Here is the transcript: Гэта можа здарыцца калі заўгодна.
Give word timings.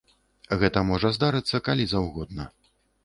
Гэта 0.61 0.81
можа 0.91 1.11
здарыцца 1.17 1.61
калі 1.67 1.85
заўгодна. 1.93 2.49